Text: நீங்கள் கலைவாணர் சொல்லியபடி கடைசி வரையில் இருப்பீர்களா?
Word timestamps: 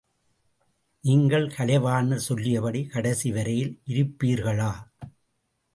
நீங்கள் 1.03 1.45
கலைவாணர் 1.47 2.25
சொல்லியபடி 2.29 2.85
கடைசி 2.85 3.31
வரையில் 3.31 3.73
இருப்பீர்களா? 3.87 4.71